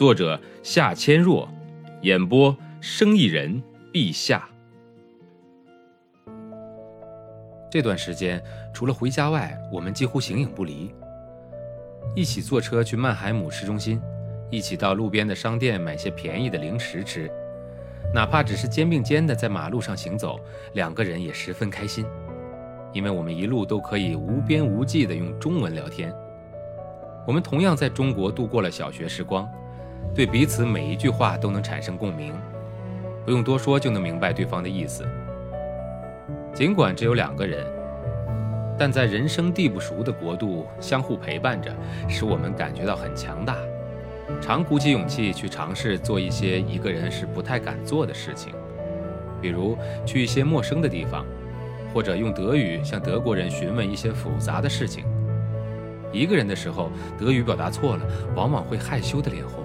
[0.00, 1.46] 作者夏千若，
[2.00, 3.62] 演播生意人
[3.92, 4.48] 陛下。
[7.70, 10.90] 这段时间除了回家外，我们几乎形影不离。
[12.16, 14.00] 一起坐车去曼海姆市中心，
[14.50, 17.30] 一起到路边的商店买些便宜的零食吃，
[18.14, 20.40] 哪怕只是肩并肩的在马路上行走，
[20.72, 22.06] 两个人也十分开心，
[22.94, 26.10] 因为我们一路都可以无边无际的用中文聊天。
[27.26, 29.46] 我们同样在中国度过了小学时光。
[30.14, 32.34] 对彼此每一句话都能产生共鸣，
[33.24, 35.04] 不用多说就能明白对方的意思。
[36.52, 37.64] 尽管只有两个人，
[38.76, 41.72] 但在人生地不熟的国度相互陪伴着，
[42.08, 43.56] 使我们感觉到很强大，
[44.40, 48.52] 常鼓起勇气去尝试做一些一个人是不太敢做的事情，
[49.40, 51.24] 比如去一些陌生的地方，
[51.94, 55.04] 或者用德语向德国人询问一些复杂的事情。
[56.12, 58.04] 一个人的时候，德语表达错了，
[58.34, 59.64] 往往会害羞的脸红。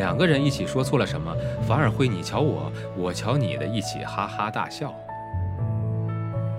[0.00, 1.30] 两个人一起说错了什么，
[1.68, 4.94] 反而会你瞧我，我瞧你的，一起哈哈大笑。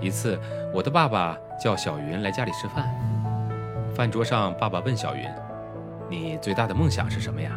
[0.00, 0.38] 一次，
[0.72, 2.88] 我的爸爸叫小云来家里吃饭。
[3.96, 5.28] 饭桌上，爸爸问小云
[6.08, 7.50] ：“你最大的梦想是什么呀？”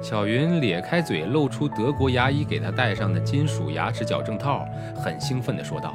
[0.00, 4.64] 小云咧开嘴，露出德国牙医给她戴上的金属牙齿矫正套，
[4.96, 5.92] 很兴奋地说道：“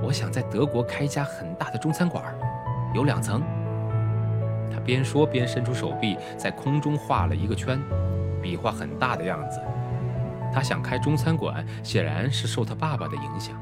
[0.00, 2.24] 我想在德国开一家很大的中餐馆，
[2.94, 3.42] 有两层。”
[4.72, 7.80] 他边说边伸出手臂，在空中画了一个圈，
[8.42, 9.60] 比划很大的样子。
[10.52, 13.54] 他想开中餐馆，显然是受他爸爸的影响。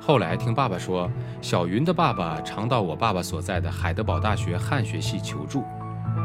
[0.00, 1.08] 后来听爸爸说，
[1.40, 5.62] 小云的爸爸常到我爸爸所在的海德堡大学汉学系求助，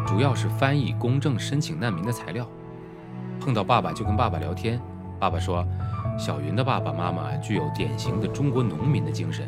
[0.08, 2.50] 主要是翻译公证申请难民的材料。
[3.40, 4.82] 碰到爸爸就跟爸爸聊天，
[5.20, 5.64] 爸爸说，
[6.18, 9.48] 小云的爸爸妈妈具有典型的中国农民的精神，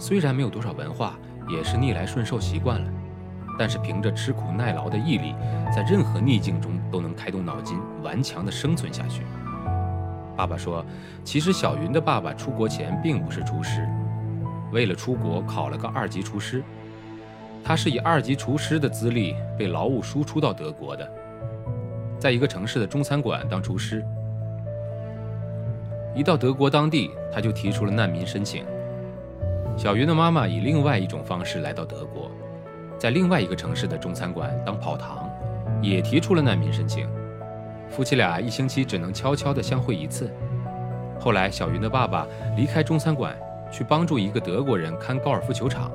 [0.00, 1.14] 虽然没有多少文化，
[1.48, 2.92] 也是逆来顺受习惯了。
[3.58, 5.34] 但是凭着吃苦耐劳的毅力，
[5.74, 9.24] 在任何逆境中都能开动脑筋，顽强地生存下去。
[10.36, 10.84] 爸爸说，
[11.24, 13.88] 其实小云的爸爸出国前并不是厨师，
[14.72, 16.62] 为了出国考了个二级厨师。
[17.64, 21.10] 他是以二级厨师的资历被劳务输出到德国的，
[22.18, 24.02] 在一个城市的中餐馆当厨师。
[26.14, 28.64] 一到德国当地，他就提出了难民申请。
[29.76, 32.27] 小云的妈妈以另外一种方式来到德国。
[32.98, 35.30] 在另外一个城市的中餐馆当跑堂，
[35.80, 37.08] 也提出了难民申请。
[37.88, 40.30] 夫妻俩一星期只能悄悄地相会一次。
[41.20, 42.26] 后来，小云的爸爸
[42.56, 43.36] 离开中餐馆，
[43.70, 45.90] 去帮助一个德国人看高尔夫球场。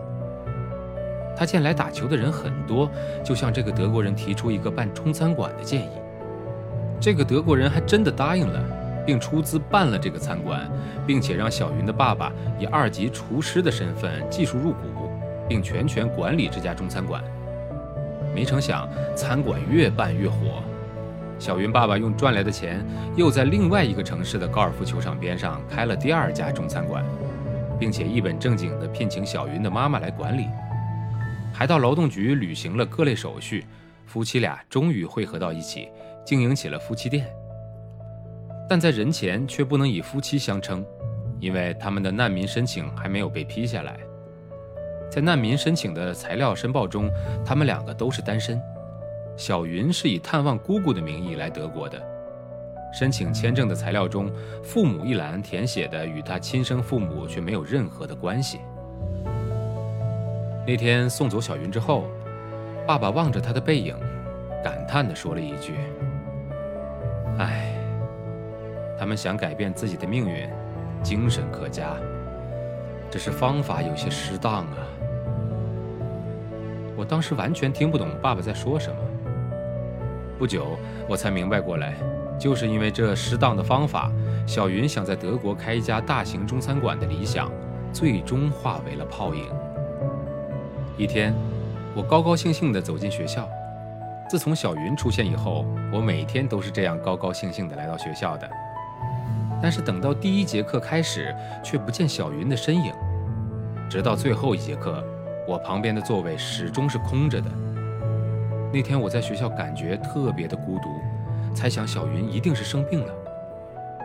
[1.36, 2.90] 他见来打球的人很多，
[3.24, 5.90] 就向这个德国人提出一个办中餐馆的建议。
[7.02, 8.64] 这个德国人还真的答应了，
[9.06, 10.70] 并出资办了这个餐馆，
[11.06, 15.03] 并且让小云的爸爸以二级厨师的身份技术入股。
[15.48, 17.24] 并全权管理这家中餐馆。
[18.34, 20.64] 没成想，餐馆越办越火。
[21.40, 27.04] 小云爸爸用赚来的钱，又在另外一个城市的高尔夫球场边上开了第二家中餐馆，
[27.80, 30.48] 并且一本正经地聘请小云的妈妈来管理，
[31.54, 33.66] 还到劳动局履行了各类手续。
[34.06, 35.90] 夫妻俩终于汇合到一起，
[36.26, 37.26] 经营起了夫妻店。
[38.70, 40.86] 但在人前却不能以夫妻相称，
[41.40, 43.98] 因为他们的难民申请还没有被批下来。
[45.14, 47.08] 在难民申请的材料申报中，
[47.46, 48.60] 他们两个都是单身。
[49.38, 52.02] 小云是以探望姑姑的名义来德国的。
[52.92, 54.32] 申请签证的材料中，
[54.64, 58.62] 父母一栏填写的与他亲生父母却没有任何的关系。
[60.66, 62.06] 那天送走小云之后，
[62.88, 63.96] 爸爸望着他的背影，
[64.64, 65.76] 感叹地说了一句
[67.38, 67.72] ：“唉，
[68.98, 70.50] 他们想改变自己的命运，
[71.04, 71.98] 精神可嘉，
[73.12, 74.78] 只是方法有些失当啊。”
[76.96, 78.96] 我当时完全听不懂爸爸在说什么。
[80.38, 81.96] 不久，我才明白过来，
[82.40, 84.12] 就是因为这适当的方法，
[84.46, 87.50] 小云想在德国开一家大型中餐馆的理想，
[87.94, 89.46] 最终化为了泡影。
[90.98, 91.34] 一天，
[91.96, 93.48] 我高高兴兴地走进学校。
[94.30, 98.50] 自从小云出现以后，我每天都是这样高高兴兴地来到学校的。
[99.62, 102.92] 但是等到第一节课开始，却不见小云的身影，
[103.90, 105.04] 直到最后一节课。
[105.48, 107.50] 我旁边的座位始终是空着的。
[108.72, 110.90] 那天我在学校感觉特别的孤独，
[111.54, 113.14] 猜想小云一定是生病了。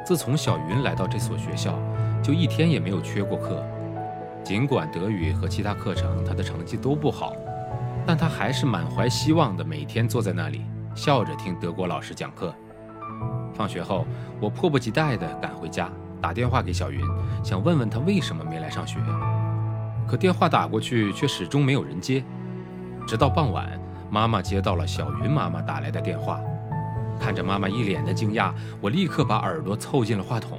[0.04, 1.78] 自从小云来到这所学校，
[2.22, 3.64] 就一天也没有缺过课。
[4.44, 7.34] 尽管德语和其他课程她的成绩都不好，
[8.06, 10.62] 但她还是满怀希望的每天坐在那里，
[10.94, 12.54] 笑着听德国老师讲课。
[13.54, 14.06] 放学后，
[14.40, 17.00] 我迫不及待地赶回家，打电话给小云，
[17.42, 18.98] 想问问她为什么没来上学。
[20.08, 22.24] 可电话打过去却始终没有人接。
[23.06, 23.78] 直到傍晚，
[24.10, 26.40] 妈妈接到了小云妈妈打来的电话，
[27.20, 30.58] 看着妈妈一脸的惊讶，我立刻把耳朵凑近了话筒。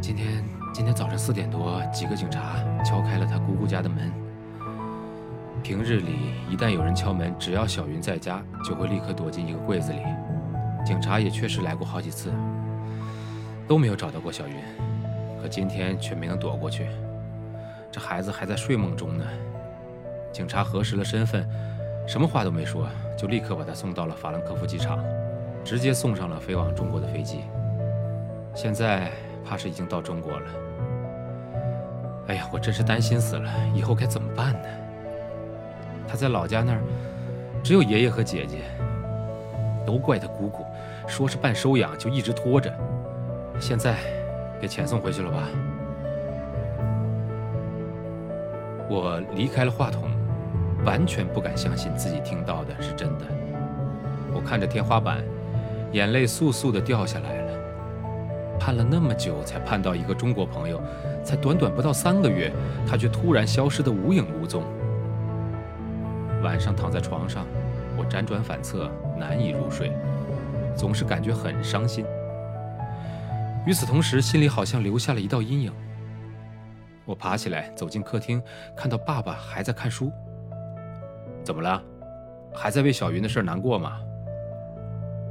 [0.00, 2.54] 今天，今天早上四点多，几个警察
[2.84, 4.12] 敲开了她姑姑家的门。
[5.62, 6.12] 平日里，
[6.48, 9.98] 一旦有人敲门，只要小云在家，就会立刻躲进一个柜子里。
[10.84, 12.32] 警察也确实来过好几次，
[13.66, 14.54] 都没有找到过小云，
[15.42, 16.86] 可今天却没能躲过去。
[17.96, 19.24] 这孩子还在睡梦中呢。
[20.30, 21.48] 警察核实了身份，
[22.06, 25.02] 什么话都没说，就立刻把他送到了法兰克福机场，
[25.64, 27.44] 直接送上了飞往中国的飞机。
[28.54, 29.10] 现在
[29.46, 30.46] 怕是已经到中国了。
[32.28, 34.68] 哎呀，我真是担心死了，以后该怎么办呢？
[36.06, 36.82] 他在老家那儿，
[37.64, 38.58] 只有爷爷和姐姐。
[39.86, 40.66] 都怪他姑姑，
[41.06, 42.70] 说是办收养就一直拖着，
[43.58, 43.96] 现在
[44.60, 45.48] 给遣送回去了吧？
[48.88, 50.02] 我离开了话筒，
[50.84, 53.24] 完全不敢相信自己听到的是真的。
[54.32, 55.22] 我看着天花板，
[55.92, 57.52] 眼泪簌簌的掉下来了。
[58.58, 60.80] 盼了那么久才盼到一个中国朋友，
[61.22, 62.52] 才短短不到三个月，
[62.86, 64.62] 他却突然消失的无影无踪。
[66.42, 67.46] 晚上躺在床上。
[67.98, 69.90] 我辗转反侧，难以入睡，
[70.76, 72.04] 总是感觉很伤心。
[73.64, 75.72] 与此同时，心里好像留下了一道阴影。
[77.06, 78.42] 我爬起来走进客厅，
[78.74, 80.12] 看到爸爸还在看书。
[81.42, 81.82] 怎么了？
[82.52, 84.00] 还在为小云的事难过吗？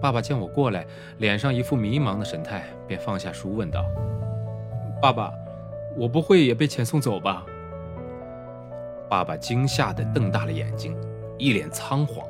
[0.01, 0.86] 爸爸见我过来，
[1.18, 3.83] 脸上一副迷茫的神态，便放下书问道
[5.01, 5.33] ：“爸爸，
[5.98, 7.45] 我不会也被遣送走吧？”
[9.10, 10.95] 爸爸惊吓地瞪大了眼睛，
[11.38, 12.25] 一脸仓皇。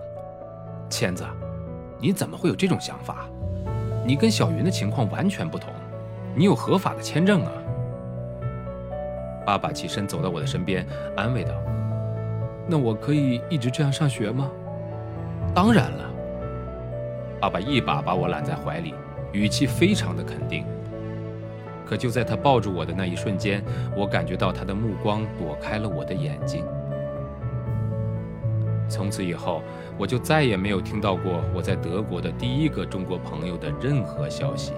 [0.89, 1.23] 千子，
[1.99, 3.27] 你怎么会有这种想法？
[4.05, 5.73] 你跟小云的情况完全不同，
[6.35, 7.51] 你有合法的签证啊！
[9.45, 11.53] 爸爸起身走到我的身边，安慰道
[12.67, 14.49] ：“那我可以一直这样上学吗
[15.53, 16.11] ？”“当然了。”
[17.39, 18.93] 爸爸一把把我揽在怀里，
[19.31, 20.65] 语气非常的肯定。
[21.85, 23.63] 可就在他抱住我的那一瞬间，
[23.95, 26.65] 我感觉到他的目光躲开了我的眼睛。
[28.89, 29.61] 从此以后，
[29.95, 34.73] 我就再也没有听到过我在德国的第一个中国朋友的任何消息。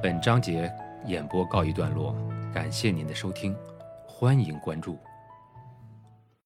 [0.00, 0.70] 本章节
[1.08, 2.14] 演播告一段落，
[2.52, 3.56] 感谢您的收听，
[4.06, 4.98] 欢迎关注。